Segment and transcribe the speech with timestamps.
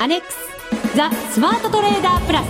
[0.00, 2.46] アネックスザ・スマートトレーダープラス。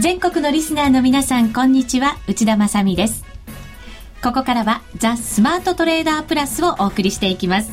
[0.00, 2.16] 全国のリスナーの皆さんこんにちは。
[2.26, 3.24] 内田まさです。
[4.22, 7.70] ここからはザ・スマートトレーダープラスをお送りしていきます。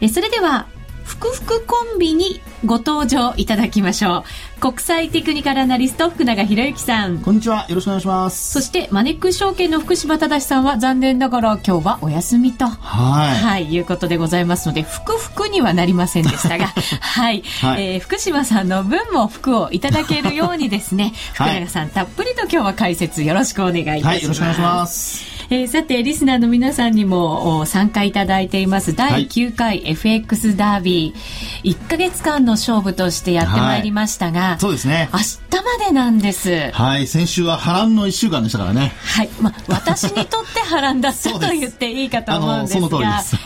[0.00, 0.66] えそれでは
[1.10, 4.24] ふくふくコンビにご登場いただきましょ
[4.58, 4.60] う。
[4.60, 7.18] 国際テクニカルアナリスト福永博之さん。
[7.18, 7.66] こんにちは。
[7.68, 8.52] よろしくお願いします。
[8.52, 12.66] そしてマネックス証券の福島正さんは残念ながら今日はお休みと。
[12.66, 13.38] はい。
[13.38, 16.68] はい、いうことでございますので、ふくふくにはなりませんでしたが、
[17.02, 24.06] はい、はい、えー、福島さんの分も服をいただけるようにですね、福永さん、たっぷりと今日は解説よろしくお願いいたします。
[24.06, 25.39] はい、よろしくお願いします。
[25.52, 28.94] えー、さて、リスナーの皆さんにも参加いただいています。
[28.94, 35.08] 第9回 FX ダービー、1か月間の勝負としてやってまいりましたが、はい、そうですね。
[35.12, 35.38] 明日
[35.78, 36.70] までなんです。
[36.72, 38.92] はい、先週は波乱の1週間でしたからね。
[39.04, 43.36] はい、まあ、私にとって波乱だったと言っていいかと思うんですが、その通りです。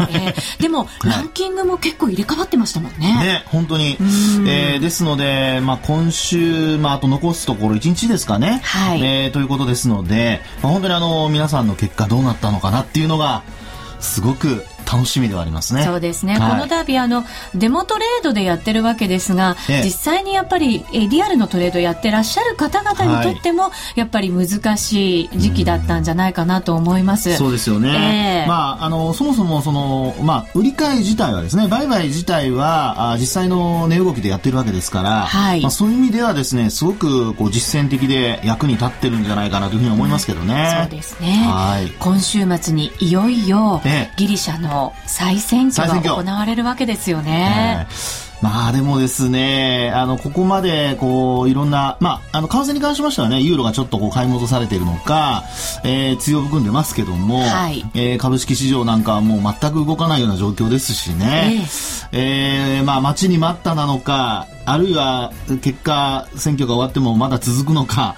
[0.57, 2.98] えー、でも、ランキングも結構入れ替わってましたもんね。
[2.98, 3.97] ね、本当に。
[4.47, 8.61] えー、ですので、まあ、今週、まあ、あと残すところ1日ですかね。
[8.65, 9.03] はい。
[9.03, 13.42] えー、ということですので、まあ、本当にあの、皆さんの結果どうなったのかなっていうのが
[14.01, 15.85] すごく楽しみではありますね。
[15.85, 16.39] そうですね。
[16.39, 27.31] はい、このダービーあのデモトレードでやってるわけですが、ええ、実際にやっぱりえリアルのトレードやってらっしゃる方々にとっても、はい、やっぱり難しい時期だったんじゃないかなと思います。
[27.31, 28.45] うそうですよね。
[28.45, 40.77] えー、まああのそもそもそのまあ売り買い自体はですね、売買自体はあ実際の値動きでやってるわけですから、はい、まあそういう意味ではですね、すごくこう実践的で役に立ってるんじゃないかなというふうに思いますけどね。
[40.79, 41.45] うん、そうですね。
[41.47, 41.91] はい。
[41.98, 43.81] 今週末にいよいよ、
[44.17, 44.73] ギリシャの
[45.06, 46.03] 再選選挙。
[46.03, 47.86] が行われるわけですよね。
[48.42, 55.45] まあでもですね、あの、ここまで、こう、いろんな、まあ、あの、為替に関しましてはね、ユーロがちょっとこう、買い戻されているのか、
[55.83, 61.64] えー、強含んでますけども、はい、えー、株式市場なんかはもう全く動かないような状況ですしね、
[62.13, 65.33] えー、えー、まあ、待ちに待ったなのか、あるいは、
[65.63, 68.17] 結果、選挙が終わってもまだ続くのか、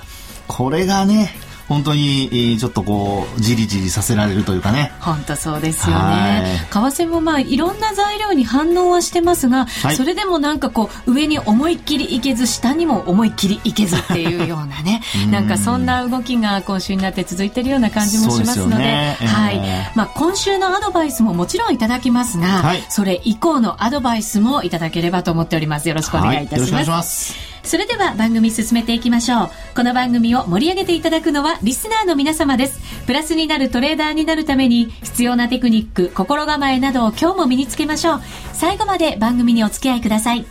[0.48, 1.36] これがね、
[1.68, 4.92] 本当にちょっとこうじりじりさせられるというかね。
[5.00, 6.66] 本当そうですよね。
[6.70, 19.18] 為替もまあいろんな材料に反応はしてますが、はい、それでもなんかこう上に思いっきりいけず下にも思いっきりいけずっていうようなね なんかそんな動きが今週になって続いているような感じもしますので、ね。
[19.20, 19.60] えー、はい。
[19.94, 25.88] まあ、今週のアドバイスももちろんいただきますが、はい、それ以降のアドバイスもいただければと思っております。
[25.88, 27.34] よろしくお願いいたします、
[27.66, 32.80] それでは番組進めていきましょうこの番組を盛り上げていただくのはリスナーの皆様です。
[33.06, 38.20] プラスになるトレーダーになるために必要なテクニック、心構えなどを今日も身につけましょう。
[38.52, 40.46] 最後まで番組にお付き合いください。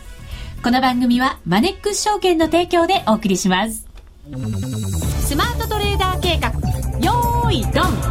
[0.62, 3.86] この番組はマネックス証券の提供でお送りします。
[5.22, 6.50] スマートトレーダー計画、
[7.00, 8.05] よーいドン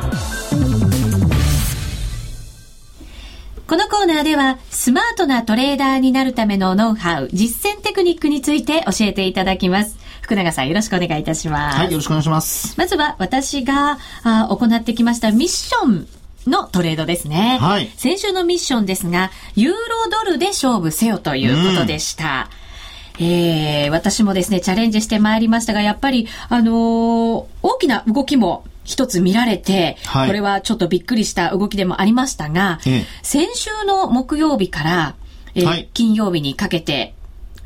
[3.67, 9.97] このコーナーでは、スマートなトレーダーになるためのノウハウ、実践テクニックについて教えていただきます。
[10.21, 11.77] 福永さんよろしくお願いいたします。
[11.79, 12.75] はい、よろしくお願いします。
[12.77, 16.07] まずは私があ行ってきましたミッション
[16.45, 17.57] のトレードですね。
[17.59, 17.91] はい。
[17.97, 19.79] 先週のミッションですが、ユーロ
[20.11, 22.49] ドルで勝負せよということでした。
[23.19, 35.15] うん、えー、私もですね、チャレンジしてまいりましたが、やっぱり、あのー、大きな動きも一つ見られて、はい、これはちょっとびっくりした動きでもありましたが、ええ、先週の木曜日から、
[35.55, 37.15] えーはい、金曜日にかけて、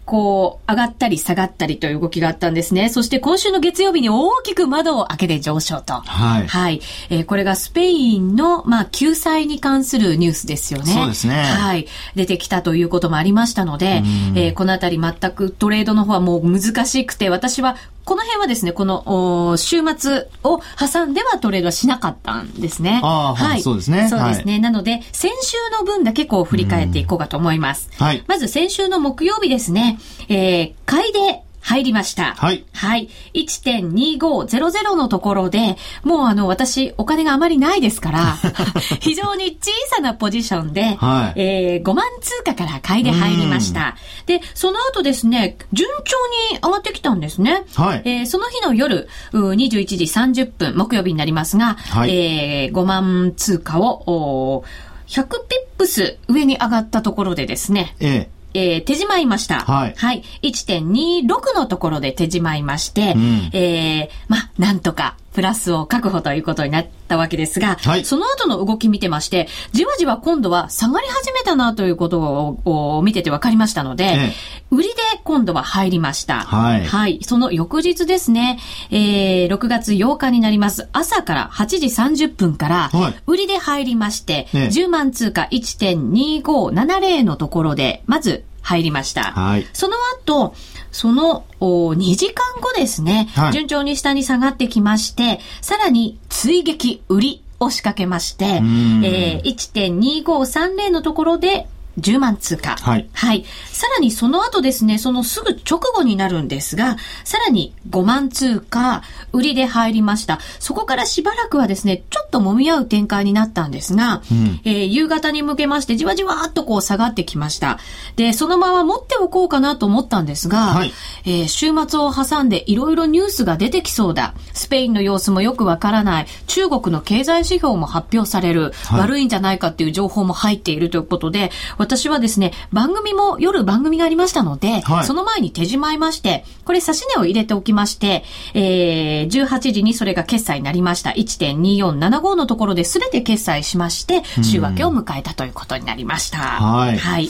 [0.09, 2.89] こう、上がったり下がったりという動きがあったんですね。
[2.89, 5.93] そして今週の月曜日に大きく窓を開けて上昇と。
[5.93, 6.47] はい。
[6.47, 6.81] はい。
[7.11, 10.91] えー、これがスペインの、まあ、救済に関するニュースですよね。
[10.91, 11.35] そうですね。
[11.35, 11.85] はい。
[12.15, 14.01] 出てきたということもありましたので、
[14.33, 17.75] えー、このあたり全くトレードの方はもう難しくて、私は
[18.05, 23.01] この辺はですね、この週末を挟んではトレードはしなかったんですね。
[23.03, 23.61] あはい。
[23.61, 24.07] そうですね。
[24.09, 24.53] そうですね。
[24.53, 27.89] はい、なので、先週の分だけこう振り返っていこうかと思います。
[27.97, 28.23] はい。
[28.27, 32.35] まず先週の木曜日ですね、えー、買いで入りました。
[32.35, 32.65] はい。
[32.73, 33.09] はい。
[33.33, 38.37] 1.2500のところで、もうあの、私、お金があまりないですから、
[39.01, 43.97] 非常に小さなポジションで、はい、えー、5万通貨から買いで入りました。
[44.25, 46.17] で、その後ですね、順調
[46.53, 47.63] に上がってきたんですね。
[47.75, 48.01] はい。
[48.05, 54.63] えー、その日の夜、21時30分、木曜日になりますが、はい、えー、5万通貨を、
[55.07, 59.59] 100ピップス上に上がったところでですね、えええー、手じまいました。
[59.59, 59.93] はい。
[59.95, 60.23] はい。
[60.41, 74.33] 1.26のところで手じまいまして、うん、えー、ま、なんとかプラスを確保ということになったわけですが、はい、その後の動き見てまして、じわじわ今度は下がり始めたなということを見てて分かりましたので、ええ、
[74.71, 76.39] 売りで今度は入りました。
[76.39, 76.85] はい。
[76.85, 77.19] はい。
[77.23, 78.59] その翌日ですね、
[78.89, 80.89] えー、6月8日になります。
[80.91, 82.91] 朝から8時30分から、
[83.27, 89.31] 売りで入りまして、はい、10万通貨1.2570のところで、まず入りました。
[89.31, 89.67] はい。
[89.73, 90.55] その後、
[90.91, 101.67] その2時間後ですね、はい、順調に下に下がってきまして、さらに追撃売りを仕掛けまして、えー、1.2530のところで
[101.99, 102.75] 10万通貨。
[102.77, 103.09] はい。
[103.13, 103.45] はい。
[103.71, 110.39] さらにその後ですね、そのすぐ直後になるんですが、さらに5万通貨、売りで入りました。
[110.59, 117.79] そこからしばらくはですね、ちょっと揉み合う展開になったんですが、うん、えー、夕方に向けましてじわじわっとこう下がってきました。
[118.15, 120.93] で、そのまま持っておこうかなと思ったんですが、はい、
[121.25, 124.33] えー、週末を挟んでいろいろニュースが出てきそうだ。
[124.53, 126.27] スペインの様子もよくわからない。
[126.47, 128.73] 中国の経済指標も発表される。
[128.85, 131.51] はい、悪いんじゃないかっていう情報も入っているということで、
[131.89, 141.09] 私はですね、番組も夜番組がありましたので、はい、その前に手じまいまして、これ指値を入れておきまして、えー、18時にそれが決済になりました。
[141.09, 146.37] 1.2475のところで全て決済しまして、週明けを迎えたということになりました。
[146.37, 146.97] はい。
[146.99, 147.29] はい。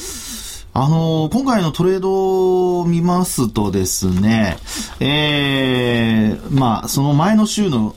[0.74, 4.58] あのー、今回のトレードを見ますとですね、
[5.00, 7.96] えー、まあ、その前の週の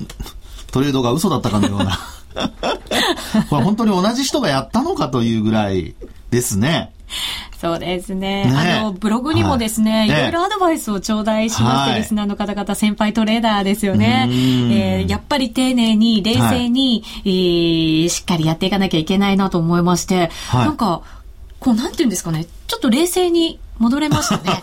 [0.70, 1.98] トレードが嘘だったかのような
[3.50, 5.94] これ本当に同じ人がやったのかというぐらい
[6.32, 6.92] ですね。
[7.60, 8.46] そうですね。
[8.46, 8.80] ね。
[8.80, 14.26] あの、ブログにもですね、はい、いろいろアドバイスを頂戴しまして、リスナーの方々、先輩トレーダーですよね。
[14.30, 21.02] えー、やっぱり丁寧に、冷静に、はい、えー、しっかりやっていかなきゃいけないなと思いまして、はい、なんか、
[21.60, 24.62] こう、なんていうんですかね、ちょっと冷静に戻れましたね。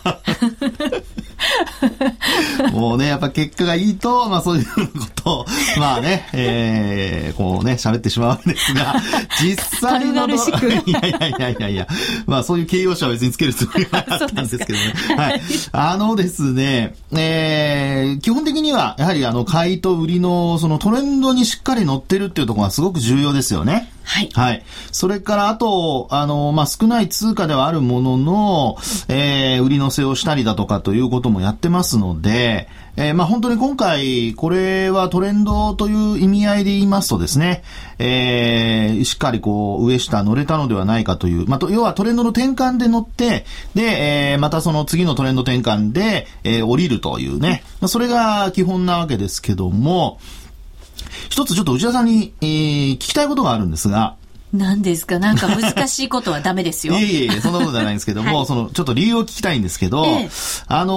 [2.72, 4.82] もうね、やっぱ結果がいいと、まあそういうこ
[5.16, 5.46] とを、
[5.78, 8.96] まあね、えー、こうね、喋ってしまうわけですが、
[9.42, 10.28] 実際の。
[10.28, 10.90] 軽々しく。
[10.90, 11.88] いやいやいやいやいや、
[12.28, 14.94] まあそういう形容詞は別につけるつもりはなかったんですけどね。
[15.18, 15.42] はい。
[15.72, 23.92] あのですね、えー、基本的には、やはりあの、買いと売りのそのトレンドにしっかり乗ってるっていうところがすごく重要ですよね。
[24.10, 24.30] はい。
[24.34, 24.64] はい。
[24.92, 28.76] それから、あと、あの、まあ、少ない通貨ではあるものの、
[29.08, 32.68] えー、売り乗せをしたりだとかということもやってますので、
[32.98, 37.62] えー、まあ、本当に今回、これはトレンドという意味合いで言いますとですね、
[38.00, 43.46] えー、しっかりこう、上下乗れたのではないかという、まあ、と、要はトレンドの転換で乗って、
[43.76, 50.18] で、えー、またその次のトレンド転換で、えー、降りるというね、まあ、それが基本なわけですけども、
[51.30, 54.16] 一つちょっと内田さんに、えー、聞きたいことがあるんですが、
[54.52, 55.20] 何ですか？
[55.20, 56.94] なんか難しいことはダメですよ。
[57.00, 60.30] いえいえそんなことじゃないんですけども、 はい、その、ちょっと理由を聞きたいんですけど、ええ、
[60.68, 60.94] あの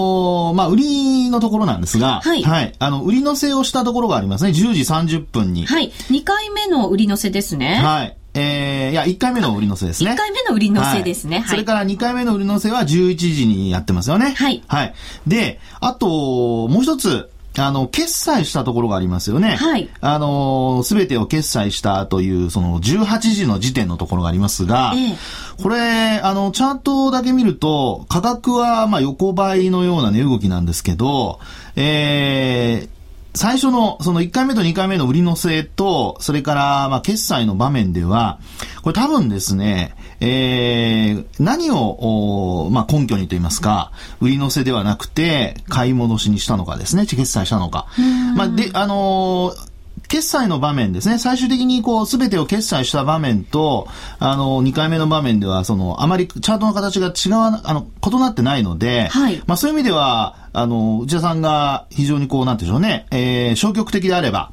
[0.53, 2.43] ー、まあ、売りのところなんですが、はい。
[2.43, 2.73] はい。
[2.79, 4.51] あの、売り乗せをしたところがありますね。
[4.51, 5.67] 10時30分に。
[5.67, 5.93] はい。
[6.11, 7.75] 2回目の売り乗せですね。
[7.83, 8.17] はい。
[8.35, 10.11] えー、いや、1回目の売り乗せですね。
[10.11, 11.41] 1回目の売り乗せですね。
[11.41, 11.49] はい。
[11.49, 14.33] それから2回目の売り乗せは11時にやってますよね。
[14.35, 14.63] はい。
[14.67, 14.95] はい。
[15.27, 17.29] で、あと、もう一つ、
[17.59, 19.57] あの、決済したところがありますよね。
[19.57, 19.91] はい。
[20.01, 25.17] あの、すべてを決済したという、その、18時の時点のところがありますが、ええ、
[25.63, 31.41] これ、あの、チャートだけ見ると、価格は、まあ、横ばいのような値動きなんですけど、
[31.77, 33.03] えー、
[33.35, 38.39] 最初の、その1回目と2回目の売り乗せと、それから、まあ、決済の場面では、
[38.83, 43.91] これ多分ですね、えー、何を、まあ、根拠にと言いますか、
[44.21, 47.89] 売り乗せではなくて、買い戻しにしたのかですね、決済したのか。
[48.37, 49.73] まあ、で、あのー
[50.09, 51.19] 決済の場面ですね。
[51.19, 53.89] 最終的にこう、すべてを決済した場面と、
[54.19, 64.51] あの、2回目の場面では、その、あまりチャートの形が違う、あの、異なってないので、はい、まあそういう意味では、あの、内田さんが非常にこう、なんでしょうね、えー、消極的であれば、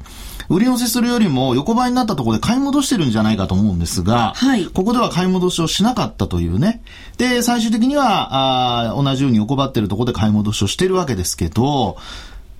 [0.50, 6.82] 売り寄せするよりも横ばいになったところで買い戻してるんじゃないかと思うんですが、はい、ここでは買い戻しをしなかったというね。
[7.18, 11.96] で、最終的には、あ同じように横ばってるところで買い戻しをしてるわけですけど、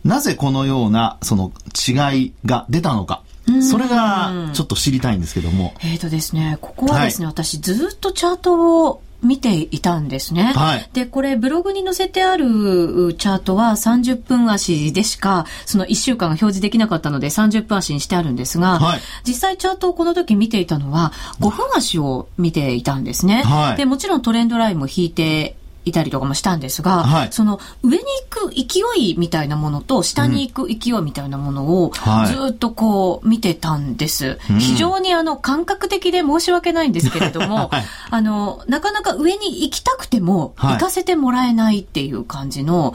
[0.05, 3.23] なぜこのような、その違いが出たのか。
[3.69, 5.75] それがちょっと知りたいんですけども。
[5.81, 10.53] えっ、ー、とですね、ここはですね、はい、私ずっとチャートを見ていたんですね。
[10.55, 10.91] はい。
[10.93, 23.43] で、これブログに載せてあるチャートは30分足でしか、その1週間が表示できなかったので30分足にしてあるんですが、はい、実際チャートをこの時見ていたのは5分足を見ていたんですね。
[23.43, 31.93] はい、で、もちろんトレンドラインも引いていたりとかもしたんですが、はい、その上に行く勢いみたいなものと下に行く勢いみたいなものを
[32.27, 34.39] ずっとこう見てたんです。
[34.41, 42.95] はい、非常にあの感覚的で申し訳ないんですけれども、 はい、あの、なかなか上に行きたくても行かせてもらえないっていう感じの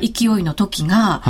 [0.00, 1.22] 勢いの時が、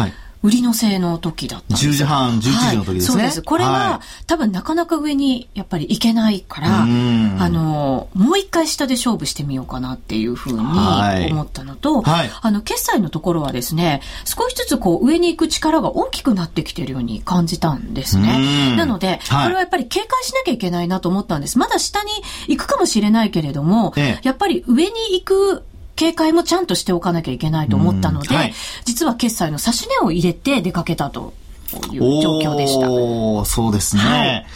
[0.47, 2.95] 売りのせの時だったんです10時半、11時の時ですね。
[2.95, 3.43] はい、そうです。
[3.43, 18.76] これは、はい、多分なかなか上にやっぱり行けないから、あの、もう一回下で勝負してみようかなっていうふうに思ったのと、はい、あの、決済のところはですね、少しずつこう上に行く力が大きくなってきてるように感じたんですね。
[18.76, 21.59] なので、これはやっぱり警戒しなきゃいけないなと思ったんです。
[21.59, 22.11] まだ下に
[22.47, 25.65] 行くかもしれないけれども、ええ、やっぱり上に行く
[25.97, 31.35] 警戒もちゃんとしておかなきゃいけないと思ったので、はい、実は決済の差し値を入れて出かけたと
[31.93, 32.91] いう状況でした。
[32.91, 34.03] おそうですね。
[34.03, 34.47] はい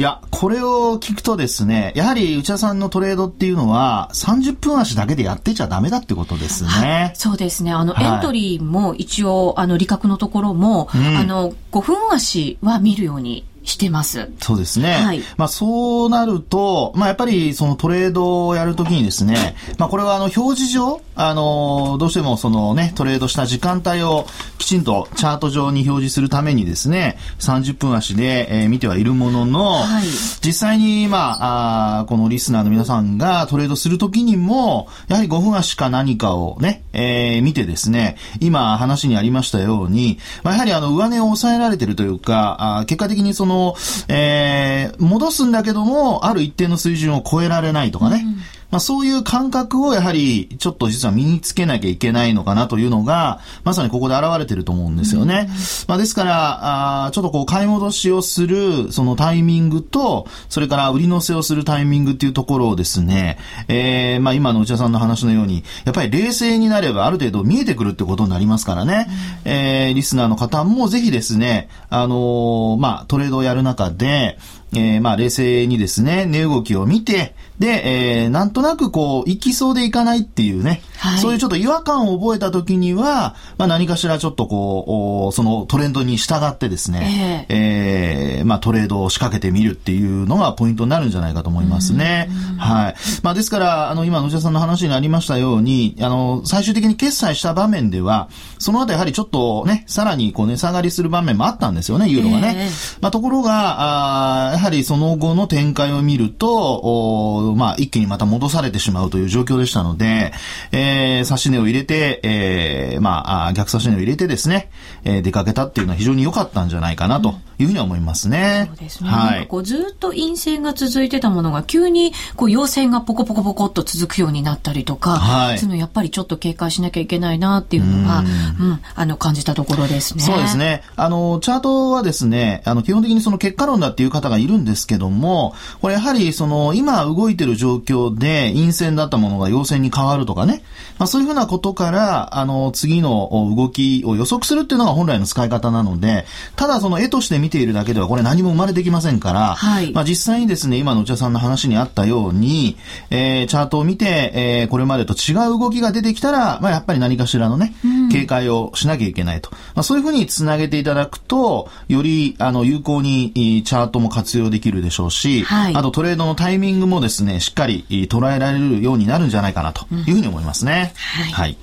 [0.00, 7.12] いや、これを聞くとですね、やはり内田さんのトレードっていうのは、30分足だけでやってちゃダメだってことですね。
[7.16, 7.72] そうですね。
[7.72, 14.30] あの、はい、エントリーも一応、あの、利確のところも、うん、あの、5分足は見るようにしてます。
[14.40, 14.92] そうですね。
[14.92, 15.22] はい。
[15.36, 24.26] まあそうなると、まあやっぱりそのトレードをやるときにですね、まあこれはあの表示上、あの、どうしてもそのね、トレードした時間帯を
[24.58, 30.04] きちんとチャート上に表示するためにですね、30分足で、えー、見てはいるものの、はい、
[30.44, 43.74] 実際にまああ、このリスナーの皆さんがトレードするときにも、やはり5分足か何かをね、えー、見てですね、今話にありましたように、まあ、やはりあの上値を抑えられてるというか、あ結果的にそのの、
[44.08, 48.24] えー、戻すんだけども、ある一定の水準を超えられないとかね。
[48.24, 55.48] うんまあ、そういう感覚をやはりちょっと実は身につけなきゃいけないのかなというのが、まさにここで現れてると思うんですよね。
[55.88, 69.08] まあ、ですから、あちょっとこう買い戻しをするそのタイミングと、それから売り乗せをするタイミングっていうところをですね、えー、まあ今の内田さんの話のように、やっぱり冷静になればある程度見えてくるってことになりますからね、
[69.44, 74.38] えー、リスナーの方もぜひですね、あのー、まあトレードをやる中で、
[74.72, 92.30] えー、まあ冷静にですね、値動きを見て、で、えー、なんとなくこう、行きそうで行かないっていうね、はい、そういうちょっと違和感を覚えた時には、まあ何かしらちょっとこう、そのトレンドに従ってですね、えー、えー、まあトレードを仕掛けてみるっていうのがポイントになるんじゃないかと思いますね。
[92.58, 92.94] はい。
[93.22, 102.54] まあですから、あの、今、野田さんの話にありましたように、あの、最終的に決済した場面では、その後やはりちょっとね、さらにこう値下がりする場面もあったんですよね、ユーロがね。
[102.56, 110.32] えー、まあところが、あやはりその後の展開を見ると、まあ、一気にまた戻されてしまうという状況でしたので、
[110.72, 114.70] えー、差し値を入れて、えー、まあ、逆差し値を入れてですね、
[115.04, 118.66] えー、出かけたっていうのは非常に良かったんじゃないかなというふうに思いますね。
[118.68, 119.10] そうですね。
[119.10, 119.46] はい。
[119.46, 125.58] こうずっと陰線が続いてたものが急にこう陽線がポコポコポコっと続くようになったりとか、はい。
[125.58, 128.28] そういうのやっぱりちょっと警戒しなきゃいけないなっていうのが、うんう
[128.74, 130.22] ん、あの感じたところですね。
[130.22, 130.82] そうですね。
[130.96, 140.62] あの、チャートはですね、あの、基本的にその結果論だっていう方がいるんですけども、これやはりその今動いてる状況で陰線だったものが陽線に変わるとかね、
[140.98, 146.26] まあそういうふうなことから、あの、次の動きを予測するっていうのが本来の使い方なので、
[146.56, 152.76] ただその絵として見ているだけではこれ何も生まれてきませんから、はい、まあ実際にですね、今の内田さんの話にあったように、
[153.10, 157.74] えー、チャートを見て、えー、これまでと違う動きが出てきたら、まあやっぱり何かしらのね、
[158.10, 159.50] 警戒をしなきゃいけないと。
[159.74, 170.94] まあそういうふうにつなげていただくと、より、あの、有効にチャートも活用できるでしょうし、はい、あとトレードのタイミングもですね、しっかり捉えられるようになるんじゃないかなというふうに思いますね。
[171.18, 171.32] うん、はい。
[171.32, 171.56] はい、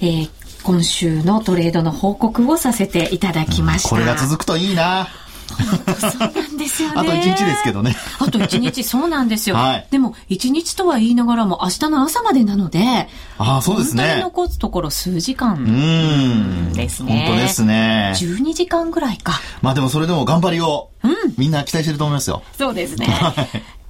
[0.00, 0.30] えー
[0.66, 3.94] 今週のトレードの報告をさせていただきました。
[3.94, 5.06] うん、これが続くといいな。
[5.46, 6.94] そうなんですよね。
[6.96, 7.96] あと1日ですけどね。
[8.18, 9.56] あと1日、そうなんですよ。
[9.56, 14.02] はい、でも、1日とは言いながらも、明日の朝までなので、あそうですね。
[14.02, 17.24] 本当に残すところ数時間ですね。
[17.26, 18.12] 本当ですね。
[18.16, 19.40] 12時間ぐらいか。
[19.62, 22.42] まあでもそれでも頑張りを、うん、みんな期待してると思いますよ。
[22.56, 23.06] そうですね。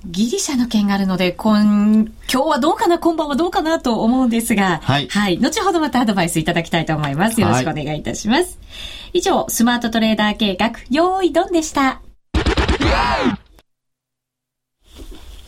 [0.08, 1.64] ギリシャの件があるので、今、
[2.32, 5.08] 今日はどうかな、今晩はどうかなと思うんですが、はい。
[5.08, 5.38] はい。
[5.38, 7.40] 後ほどまたアドバイスいただきたいと思います。
[7.40, 8.40] よろしくお願いいたします。
[8.40, 8.46] はい、
[9.12, 12.00] 以上、スマートトレーダー計画、用意ドンでした。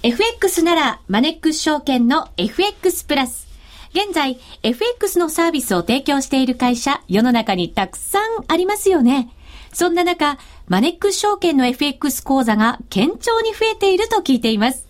[0.02, 3.48] FX なら、マネックス証券の FX プラス。
[3.90, 9.30] 現在、FX のサービスを提供している会社、世の中にたくさんありますよね。
[9.72, 14.86] そんな中、マネックス証券の FX 講座が堅調に増えていると聞いています。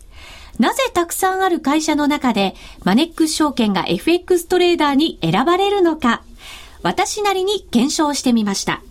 [0.59, 6.23] なぜたくさんある会社の中で、マネックス証券が FX トレーダーに選ばれるのか、
[6.83, 8.83] 私なりに検証してみました。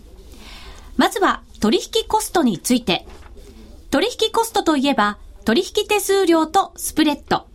[0.96, 3.06] まずは、取引コストについて。
[3.90, 7.46] 取引コストといえば、取引手数料とスプレッド。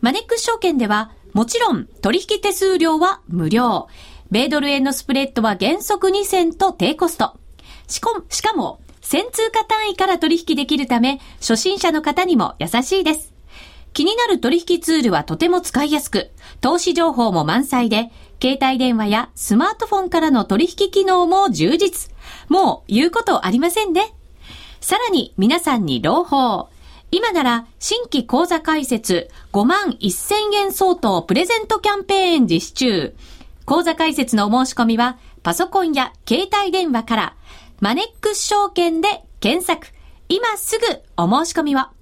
[0.00, 3.88] マネックス証券では、もちろん取引手数料は無料。
[4.30, 7.36] 米ドル円のスプレッドは原則2銭と低コスト。
[7.88, 13.31] しかしかも、1000通貨単位から取引できるため、初心者の方にも優しいです。
[13.92, 16.30] 気になる取引ツールはとても使いやすく、
[16.60, 22.10] 投資情報も満載で、携帯電話やスマートフォンからの取引機能も充実。
[22.48, 24.14] もう言うことありませんね。
[24.80, 26.70] さらに皆さんに朗報。
[27.10, 33.14] 今なら新規講座開設5万1000円相当プレゼントキャンペーン実施中。
[33.66, 37.36] 講座開設のお申し込みはパソコンや携帯電話から
[37.80, 39.86] マネックス証券で検索。
[40.28, 42.01] 今すぐお申し込みを。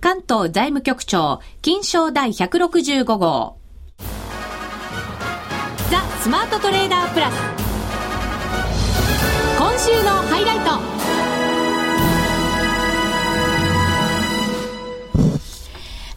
[0.00, 3.58] 関東財務局長、金賞第165号。
[5.90, 7.34] ザ・スマートトレーダープラス。
[9.58, 10.70] 今週のハイライト。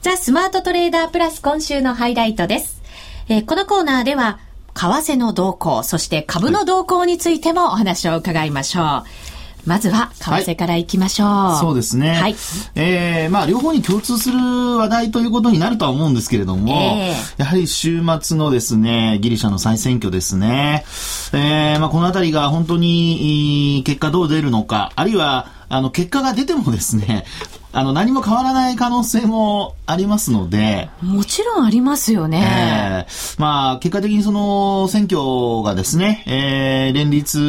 [0.02, 2.84] ザ・スマートトレーダープラス今週のハイライトです。
[3.30, 4.38] えー、このコーナーでは、
[4.76, 8.84] 為替の動向、そして株の動向についてもお話を伺いましょう。
[8.84, 9.31] はい
[9.65, 11.27] まずは、為替からいきましょう。
[11.27, 12.13] はい、そうですね。
[12.13, 12.36] はい。
[12.75, 20.86] えー、まあ、両方に共通する話題ということになるとは思うんですけれども、えー、やはり週末のですね、ギリシャの再選挙ですね。
[21.34, 27.25] えー、まあ、このあたりが本当に、結果どう出るのか、あるいは、あの、結果が出てもですね、
[27.74, 30.90] あの、何も変わらない可能性もありますので。
[31.01, 33.06] もちろんありますよね。
[33.08, 37.40] えー、まあ、結果的にその選挙がですね、えー、連立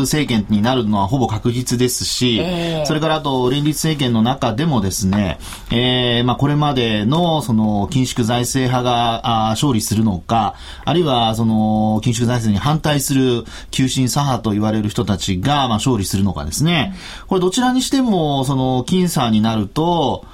[0.00, 5.38] 政権になるのはほぼ確実ですし、えー、それからあと連立政権の中でもですね、
[5.70, 10.54] えー、まあ、これまでのその緊縮財政派があ勝利するのか、
[10.86, 16.94] あるいはその緊縮財政に反対する急進左派と言われる人たちがまあ勝利するのかですね、
[17.26, 20.24] これどちらにしてもその僅差になると、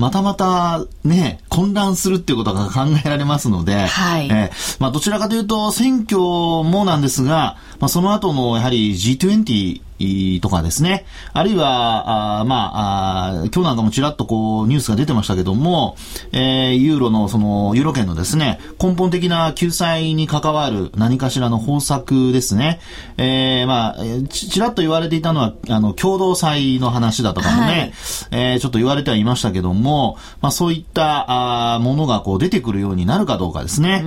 [0.00, 4.28] またまたね、混乱するっていうことが考えられますので、はい。
[4.30, 9.82] えー、まあどちらかというと選挙もなんですが、まあその後のやはり G20
[10.40, 11.04] とかですね。
[11.32, 15.96] あるいは、あまああ、今日なんかもちらっとこうニュースが出てましたけども、
[16.32, 22.80] えー、ユーロのその、ユーロ圏のですね、根本的な救済に関わる何かしらの方策ですね。
[23.16, 27.92] えー、まあ、ちちらっと言われていたのは、あの、共同債の話だとかもね、はい、
[28.30, 34.04] えー、ちょっと言われてはいましたけども、まあそういったあものがこう出てくるようになるかどうかですね。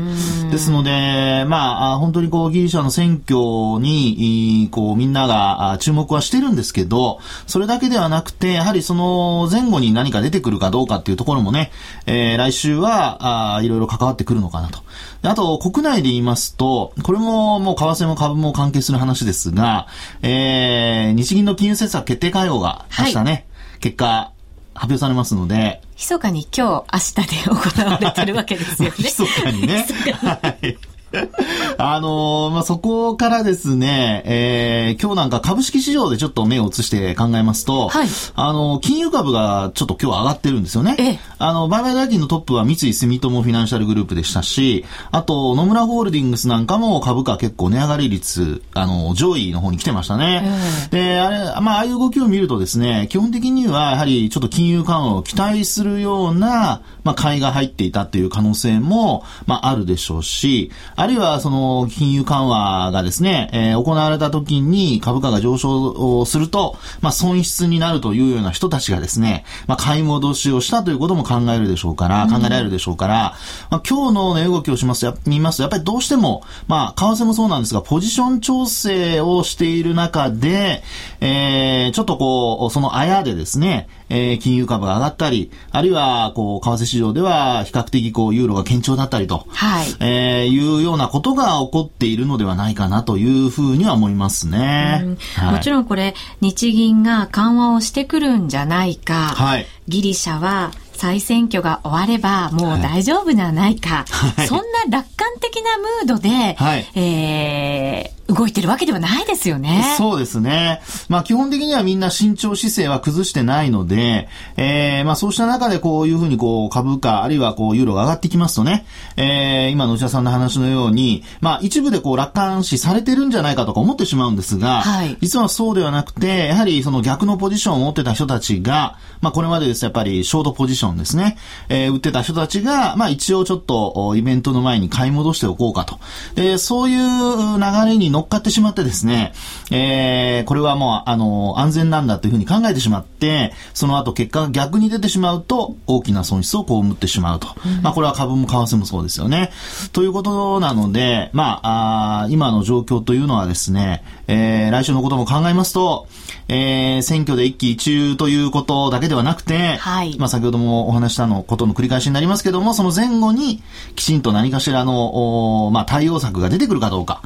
[0.52, 11.72] ですので、まあ、本当にこうギリシャの選挙に、こうみんなが注目はしてるんですけど、それだけではなくて、やはりその前後に何か出てくるかどうかっていうところもね、
[12.06, 14.80] えー、来週は、あいろいろ関わってくるのかなと。
[15.24, 19.88] あと、国内で言いますと、これももう為替も株も関係する話ですが、
[20.22, 23.46] えー、日銀の金融政策決定会合が明日ね、はい、
[23.80, 24.32] 結果、
[24.74, 25.82] 発表されますので。
[25.96, 28.96] 密かに今日、明日で行われてるわけですよね。
[29.04, 29.86] 密かにね。
[30.22, 30.78] はい。
[31.78, 40.96] あのー、まあ、そこからですね、えー、今日なんか株式市場でちょっと目を移して考えますと、はい、あの、金融株がちょっと今日上がってるんですよね。
[41.00, 50.44] えあの、売買代金のトップは三井住友フィナンシャルグループでしたし、あと、野村ホールディングスなんかも株価結構値上がり率、あの、上位の方に来てましたね。
[50.92, 60.72] えで、あれ、まあ、ああいう動きを見るとですね、基本的にはやはりちょっと金融緩和を期待するような、まあ、買いが入っていたっていう可能性も、まあ、あるでしょうし、
[61.04, 73.36] あるいはその金融緩和がですね、えー、行われた時に株価が上昇すると、まあ、損失になるというような人たちがですね、まあ、買い戻しをしたということも考えるでしょうから、考えられるでしょうから、
[73.70, 80.84] まあ、今日の値動きをしますと、見ますと、やっぱりどうしても、まあ、為替もそうなんですが、ポジション調整をしている中で、
[81.20, 89.88] えー、ちょっとこう、そのあやでですね、えー、金融株が上がったり、あるいは、こう、為替市場では比較的こう、ユーロが堅調だったりと、はい。
[90.00, 95.18] えー、いうようなことが起こっているのではないかなというふうには思いますね。
[95.36, 99.66] はい、もちろんこれ、日銀が緩和をしてくるんじゃないか、はい。
[99.88, 109.96] ギリシャは再選挙が終わればもう大丈夫ではないか、はい、そんな楽観的なムードで、はい、えー動いてるわけではないですよね。
[109.98, 110.82] そうですね。
[111.10, 118.86] まあ基本的にはみんな慎重姿勢は崩してないので、えー、まあそうした中でこういうふうにこう株価、あるいはこうユーロが上がってきますとね、
[119.18, 136.00] えー、今の内田さんの話のように、まあ一部でこう楽観視されてるんじゃないかとか思ってしまうんですが、はい、実はそうではなくて、やはりその逆のポジションを持ってた人たちが、まあこれまでですやっぱりショートポジションですね、えー、売ってた人たちが、まあ一応ちょっとイベントの前に買い戻しておこうかと。
[136.36, 139.34] で、そういう流れに乗っかってしまってですね、
[139.72, 147.48] えー、これはもう、あの、安全なんだというふうに考えてしまって、その後結果が逆に出てしまうと、大きな損失を被ってしまうと。
[147.66, 149.52] うん、まあ、これは株も為替もそうですよね。
[149.92, 156.08] ということなので、まあ、あ今の状況というのはですね、えー、来週のことも考えますと、
[156.48, 163.64] えー、選挙で一喜一憂ということだけではなくて、はい、まあ先ほどもお話したのことの繰り返しになりますけども、その前後に
[163.96, 167.22] きちんと何かしらの、まあ対応策が出てくるかどうか。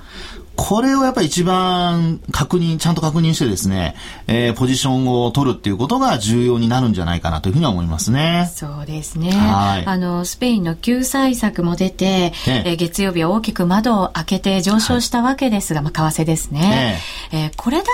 [0.57, 8.51] これをやっぱり一番確認、ちゃんと確認してですね、えー、ポジションを取るっていうことが重要になるんじゃないかなというふうには思いますね。
[8.53, 9.31] そうですね。
[9.31, 9.85] はい。
[9.85, 16.99] あの、スペインの救済策も出て、ええー、月曜日は大きく窓を開けて上昇したわけですが、はい、まあ、為替ですね。
[17.31, 17.85] ええー、これだ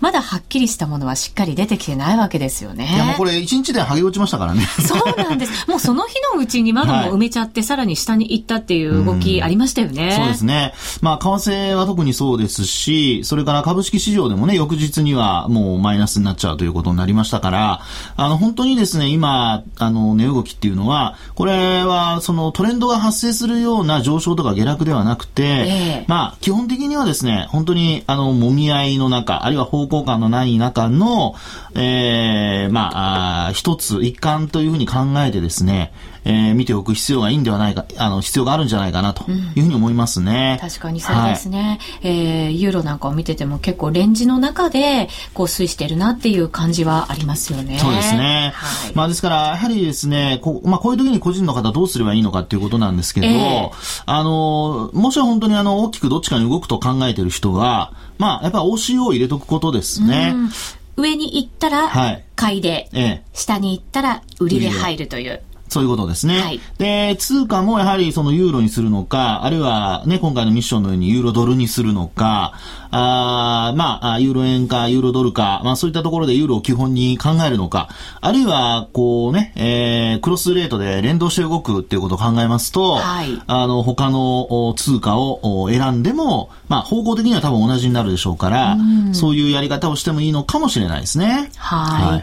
[0.00, 2.88] まだはっきりしたものはしっかり出てきてないわけですよね。
[2.94, 4.64] いや、もうこれ一日で剥げ落ちましたからね。
[4.66, 5.66] そうなんです。
[5.68, 10.12] もうその日のうちに窓も埋めちゃって、はい、さらに下に行ったっていう動きありましたよね。
[10.16, 10.74] そうですね。
[11.00, 17.80] まあ、為替は特にそうですし、それから株式市場でもね、翌日にはもうマイナスになっちゃうということになりましたから、
[18.16, 31.34] あの、本当にですね、今、あの、値動きっていうのは、これは、そのトレンドが発生するような上昇とか下落ではなくて、えー、まあ、基本的にはですね、本当に、あの、揉み合いの中、あるいは方向感のない中の、
[31.74, 35.92] えー、ま、あ一つ、一環というふうに考えてですね、
[36.28, 40.58] えー、見ておく必要がいいんではないか、あの、必要があるんじゃないかなというふうに思いますね。
[40.62, 41.78] うん、確かにそうですね。
[42.02, 47.78] はい、えー、ユーロなんかを見てても結構レンジの中で、こう推移してるなっていう感じはありますよね。
[47.78, 48.52] そうですね。
[48.54, 60.34] はい、まあですから、やはりですね、こまあこういう時に個人の方どうすればいいのかっていうことなんですけど、えー、あの、もし本当にあの、大きくどっちかに動くと考えている人は、まあ、やっぱり OCO を入れとくことですね。
[60.98, 65.42] 上に行ったら買いで、はいええ、下に行ったら売りで入るという。
[65.68, 66.40] そういうことですね。
[66.40, 72.54] はい、で、通貨もやはりそのユーロにするのか、あるいはね、今回のミッションのようにユーロドルにするのか、
[72.90, 77.88] あまあ、ユーロ円かユーロドルか、まあそういったところでユーロを基本に考えるのか、
[78.20, 88.76] あるいは、こうね、えー、クロスレートで連動して動くっていうことを考えますと、はい、あの、他の通貨を選んでも、まあ方向的には多分同じになるでしょうから、
[89.10, 91.50] うそういうやり方をしてもいいのかもしれないですね。
[91.56, 92.12] はい。
[92.12, 92.22] はい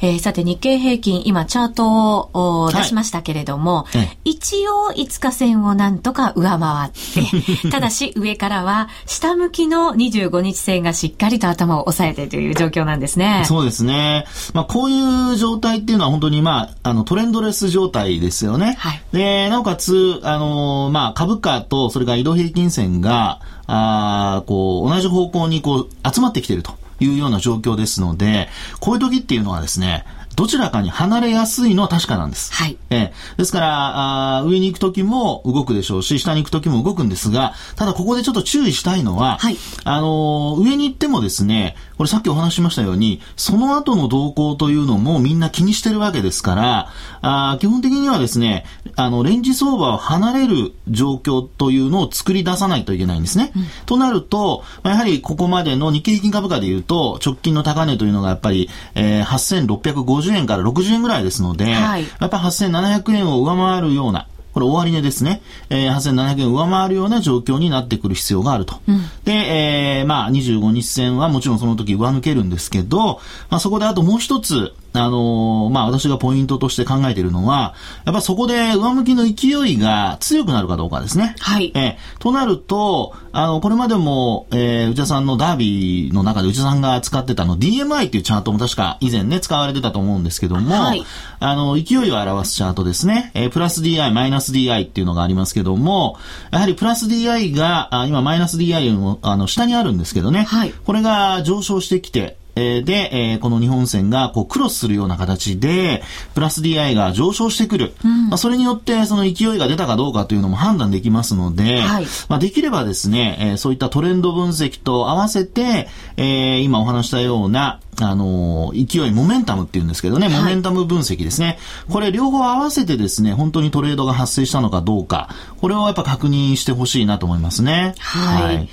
[0.00, 13.44] えー、さて日経平均、今チャートを出しましたけれども、はい、一応5日線をなんとか上回って、 ただし上からは下向きの25日線がしっかりと頭を押さえてという状況なんですね。
[13.46, 14.26] そうですね。
[14.52, 18.76] まあこういう状態っていうのは本当にまあ、あのトレンドレス状態ですよね。
[18.78, 19.02] はい。
[19.12, 26.74] で、なおかつ、あのー、まあ株価とそれから移動平均線が、あこう、同じ方向にこう集まってきていると。
[27.00, 28.48] いうような状況ですので、
[28.80, 30.04] こういう時っていうのはですね、
[30.36, 32.52] どちらかに離れやすいのは確かなんです。
[32.52, 32.76] はい。
[32.90, 39.56] えー、ですから、あ上に行くときも動くでしょうし、下に行くときも動くんですが、ただここでちょっと注意したいのは、はい。
[39.84, 53.52] あのー、上に行ってもですね、これさっきお話しましたように、その後の動向というのもみんな気にしてるわけですから、あ基本的にはですね、あの、レンジ相場を離れる状況というのを作り出さないといけないんですね。
[53.56, 68.80] うん、となると、やはりここまでの日経平均株価でいうと、直近の高値というのがやっぱり、えー、8650円から60円ぐらいですので、はい、やっぱ8700円を上回るような、これ終値ですね、えー、8700円上回るような状況になってくる必要があると。
[68.88, 81.34] うん、で、えー、まあ、25日線はもちろんその時上抜けるんですけど、まあ、そこであともう一つ、あのー、まあ、私がポイントとして考えているのは、やっぱそこで上向きの勢いが強くなるかどうかですね。
[81.38, 81.72] はい。
[81.74, 91.04] えー、となると、あの、これまでも、えー、内田さんのダービーの中で内田さんが使ってたの DMI っていうチャートも確か以前ね、使われてたと思うんですけども、はい。
[91.40, 93.30] あの、勢いを表すチャートですね。
[93.34, 96.18] えー、プラス DI、マイナス DI っていうのがありますけども、
[96.50, 100.44] やはりプラス DI が、あ今マイナス DI よりも、あの、下にあるんですけどね。
[100.44, 100.72] はい。
[100.72, 106.02] これが上昇してきて、えで、えー、この日本線がこうクロスするような形で、
[106.34, 107.94] プラス DI が上昇してくる。
[108.04, 121.58] うん、まあ、それによってその勢いが出たかどうかというのも判断できますので、はい、まあ、できればですね、えー、そういったトレンド分析と合わせて、えー、今お話したような、あのー、勢い、モメンタムっていうんですけどね、モメンタム分析ですね。
[121.90, 125.28] これ両方合わせてですね、本当にトレードが発生したのかどうか、
[125.60, 127.94] これをやっぱ確認してほしいなと思いますね。
[127.98, 128.68] はい、はい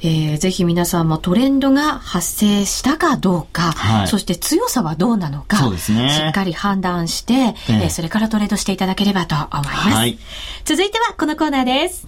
[0.00, 9.78] えー、ぜひ皆さんもトレンドが発生したかどうか、はい、そして強さはどうなのか、ね、しっかり判断して、えー、えー、それからトレードしていただければと思います。
[9.90, 10.18] はい、
[10.64, 12.06] 続いてはこのコーナーです。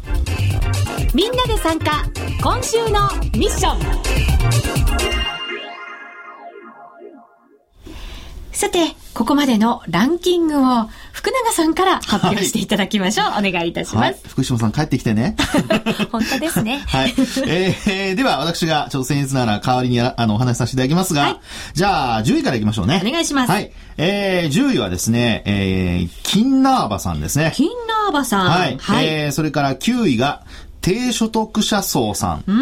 [1.15, 2.05] みんなで参加、
[2.43, 4.87] 今週のミッション。
[8.57, 13.27] さて、ここまでのランキングを福永さんから発表していただきましょう。
[13.27, 15.37] はい、お願いいたします、はい、福島さん帰ってきてね。
[16.11, 16.83] 本当ですね。
[16.89, 17.15] はい。
[17.47, 21.41] えー、では私がちょっと僭越ながら代わりにあのお話しさせていただきますが、はい、
[21.75, 23.03] じゃあ10位からいきましょうね。
[23.07, 23.53] お願いします。
[23.53, 23.71] はい。
[23.99, 27.53] えー、10位はですね、えー、金ナーバさんですね。
[27.55, 28.49] 金ナーバさん。
[28.49, 28.79] はい。
[28.81, 30.45] はい、えー、それから9位が、
[30.81, 32.45] 低所得者層さん。
[32.47, 32.53] う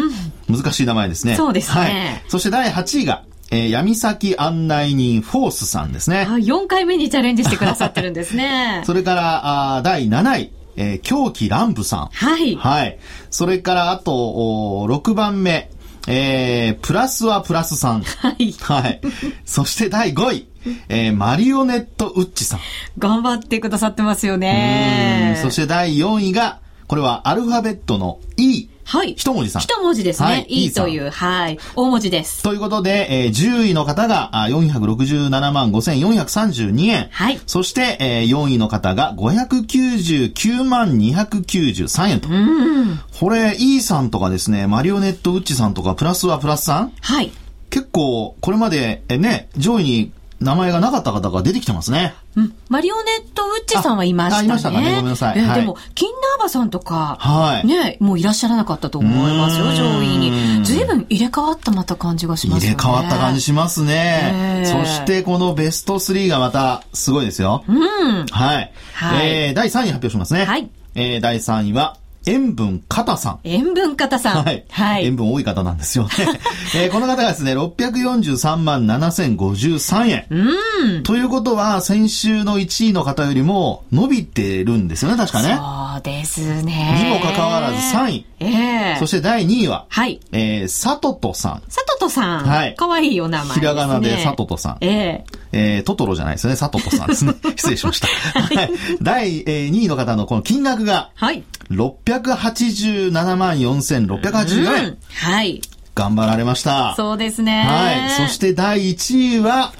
[0.51, 1.35] ん、難しい名前ですね。
[1.35, 1.81] そうですね。
[1.81, 1.91] はい。
[2.27, 6.25] そして第8位が、えー、闇先案内人フォースさんですね。
[6.27, 8.81] あ、4回目にチャレンジしてくださってるんですね。
[8.87, 12.09] それから、あ第7位、えー、狂気乱舞さん。
[12.11, 12.55] はい。
[12.55, 12.97] はい。
[13.29, 15.69] それから、あと、お6番目、
[16.07, 18.01] えー、プラスはプラスさん。
[18.01, 18.51] はい。
[18.61, 19.01] はい。
[19.45, 20.47] そして第5位、
[20.89, 22.59] えー、マリオネットウッチさん。
[22.97, 25.39] 頑張ってくださってますよね。
[25.41, 28.67] そして第4位が、これはアルファベットの E。
[28.85, 29.13] はい。
[29.13, 29.61] 一文字さん。
[29.63, 30.27] 一文字ですね。
[30.27, 31.59] はい、いいという、はい。
[31.75, 32.43] 大文字です。
[32.43, 37.07] ということで、えー、10位の方が467万5432円。
[37.11, 37.39] はい。
[37.47, 42.29] そして、えー、4位の方が599万293円と。
[42.29, 42.99] うん。
[43.19, 46.93] これ、E さんとかですね、マリオネットウッチさんとか、プラスはプラスさん？
[47.01, 47.31] はい。
[47.71, 50.11] 結構、これまで、えね、上位に
[50.45, 52.13] 名前がなかった方が出てきてますね。
[52.35, 52.53] うん。
[52.69, 54.45] マリオネットウッチさんはいましたね。
[54.45, 54.89] いましたかね。
[54.91, 55.39] ごめんなさい。
[55.39, 57.67] えーはい、でも、キンナーバさんとか、はい。
[57.67, 60.63] ね、もういらっしゃらなかったと思いますよ、上位に。
[60.63, 62.73] 随分入れ替わったまた感じがしますね。
[62.73, 64.63] 入れ替わった感じしますね。
[64.63, 67.63] えー、そしてこのベスト3がまたすごいですよ。
[67.67, 68.25] うん。
[68.27, 68.71] はい。
[68.93, 70.45] はい、えー、第3位発表しますね。
[70.45, 70.69] はい。
[70.95, 73.39] えー、第3位は、塩分方さん。
[73.43, 74.43] 塩分方さん。
[74.43, 74.65] はい。
[74.69, 75.05] はい。
[75.05, 76.09] 塩分多い方なんですよね。
[76.75, 80.25] えー、この方がですね、643万7053円。
[80.29, 81.03] うん。
[81.03, 85.55] ということは、先週の1位の方よりも伸びてるんですよね、確かね。
[85.55, 87.03] そうですね。
[87.03, 88.25] にもかかわらず3位。
[88.39, 90.19] ええー、そして第2位は、はい。
[90.31, 91.61] えー、さととさん。
[91.69, 92.45] さととさん。
[92.45, 92.75] はい。
[92.75, 94.77] かわいいお名前、ね、ひらがなでさととさん。
[94.81, 96.57] ええーえー、トトロじゃないですね。
[96.57, 97.33] サトトさんですね。
[97.55, 98.07] 失礼しました。
[98.07, 98.69] はい。
[99.01, 101.43] 第、えー、2位の方のこの金額が、はい。
[101.71, 104.97] 687万4684円。
[105.13, 105.61] はい。
[105.95, 106.93] 頑張られました。
[106.97, 107.63] そうですね。
[107.63, 108.27] はい。
[108.27, 109.73] そして第1位は、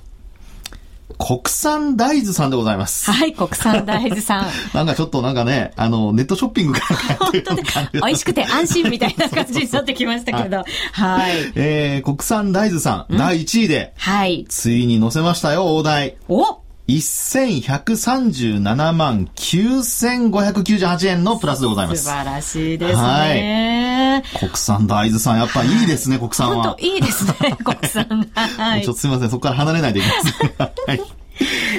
[1.17, 3.11] 国産大豆さんでございます。
[3.11, 4.47] はい、国産大豆さん。
[4.73, 10.63] なんかちょっとなんかね、あの、ネットショッピングから本当に、美味しくて安心みたいな感じになってきましたけど。
[10.91, 11.51] はい。
[11.55, 14.45] えー、国産大豆さん、第1位で、はい。
[14.49, 16.15] ついに載せましたよ、大台。
[16.27, 22.03] お1137万9598円のプラスでございます。
[22.03, 23.01] 素晴らしいですね。
[23.01, 23.35] は
[24.17, 24.23] い。
[24.39, 26.63] 国産大豆さん、やっぱいいですね、国産は。
[26.63, 28.29] 本当いいですね、 国産。
[28.35, 28.83] はい。
[28.83, 30.21] ちょっとすみません、そこから離れないでいきます。
[30.87, 31.01] はい。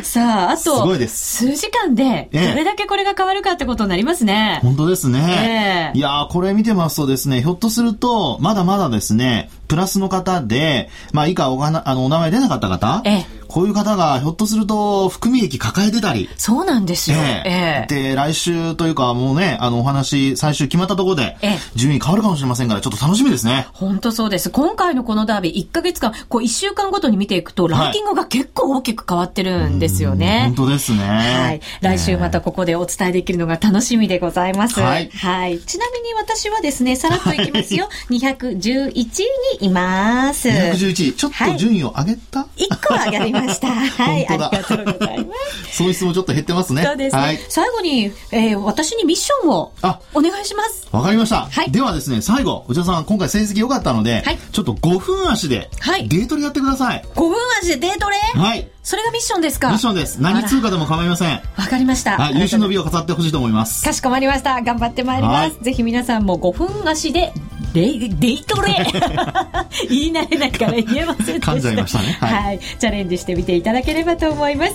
[0.02, 1.46] さあ、あと、すごいです。
[1.46, 4.60] 数時間で、どれだけこれが変わるかってことになりますね。
[4.62, 5.92] 本当ですね。
[5.94, 16.28] えー、いやこれ見てますとですね、ひょっとすると、まだまだですね、プラスの方で、まあ、以下おがな、あの、お名前出なかった方、ええ、こういう方がひょっとすると含み益抱えてたり。
[16.36, 17.18] そうなんですよ。
[17.18, 21.36] ええで、来週というかもうね、あのお話、最終決まったところで、
[21.74, 23.66] 順位変わるかもしれませんから、ちょっと楽しみですね。
[23.72, 24.50] 本当そうです。
[24.50, 30.42] 今回のこのダービー、1ヶ月間、こう1週間ごとに見ていくと、ランキングが結構大きく変わってるんですよね。
[30.46, 31.04] 本当ですね。
[31.04, 31.60] はい。
[31.80, 34.80] 来週またここでお伝えできるのが楽しみでございます。
[34.80, 35.10] はい。
[35.10, 35.58] はい。
[35.60, 37.88] ちなみに私はですね、さらっといきますよ。
[38.10, 40.48] 211位にいます。
[40.48, 41.12] 211位。
[41.12, 43.68] ちょっと順位を上げた、はい、?1 個上がりました。
[43.74, 44.26] はい。
[44.28, 45.34] ありがとうございま
[45.70, 45.76] す。
[45.76, 46.82] 損失もちょっと減ってますね。
[46.82, 47.22] そうですね。
[47.22, 49.72] はい、最後に、えー、私にミッションを
[50.14, 50.86] お願いします。
[50.92, 51.48] わかりました。
[51.50, 51.70] はい。
[51.70, 56.08] ではですね、最後、内田さん、今回成績良かったので、はい、ちょっと5分足で、はい。
[56.08, 57.04] デートリやってください。
[57.14, 58.68] 5分足でデートレはい。
[58.82, 59.70] それがミッションですか？
[59.70, 60.18] ミッションです。
[60.22, 61.42] 何通貨でも構いません。
[61.56, 62.16] わかりました。
[62.16, 62.38] はい。
[62.38, 63.84] 優秀の美を飾ってほしいと思います。
[63.84, 64.60] かしこまりました。
[64.62, 65.58] 頑張ってまいります。
[65.60, 67.32] ぜひ皆さんも5分足で
[67.76, 68.86] デイ、デイトレ
[69.90, 71.52] 言い慣れないから言えませんでした。
[71.52, 72.16] 噛ましたね。
[72.20, 72.58] はい、はい。
[72.58, 74.72] チャレンジしてみていただければと思います。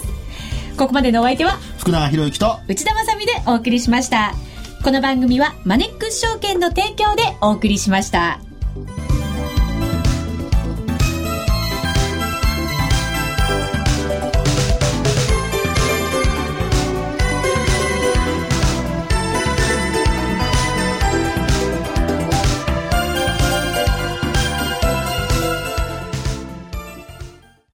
[0.78, 4.36] ここまでのお相手は、福永博之と内田まさでお送りしました。
[4.84, 8.51] この番組はマネックス証券の提供でお送りしました。